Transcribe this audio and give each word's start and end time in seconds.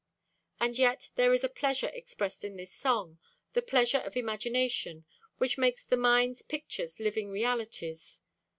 And 0.59 0.79
yet 0.79 1.11
there 1.13 1.31
is 1.31 1.43
a 1.43 1.47
pleasure 1.47 1.91
expressed 1.93 2.43
in 2.43 2.55
this 2.55 2.73
song, 2.73 3.19
the 3.53 3.61
pleasure 3.61 3.99
of 3.99 4.17
imagination, 4.17 5.05
which 5.37 5.59
makes 5.59 5.83
the 5.85 5.95
mind's 5.95 6.41
pictures 6.41 6.99
living 6.99 7.29
realities. 7.29 8.19